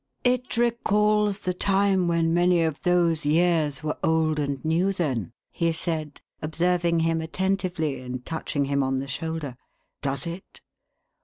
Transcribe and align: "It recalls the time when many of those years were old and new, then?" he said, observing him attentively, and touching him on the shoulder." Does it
"It 0.33 0.57
recalls 0.57 1.41
the 1.41 1.53
time 1.53 2.07
when 2.07 2.33
many 2.33 2.63
of 2.63 2.81
those 2.81 3.23
years 3.23 3.83
were 3.83 3.99
old 4.03 4.39
and 4.39 4.57
new, 4.65 4.91
then?" 4.91 5.31
he 5.51 5.71
said, 5.71 6.21
observing 6.41 7.01
him 7.01 7.21
attentively, 7.21 8.01
and 8.01 8.25
touching 8.25 8.65
him 8.65 8.81
on 8.81 8.97
the 8.97 9.07
shoulder." 9.07 9.55
Does 10.01 10.25
it 10.25 10.59